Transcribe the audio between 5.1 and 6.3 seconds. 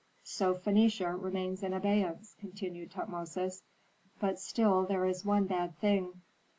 one bad thing.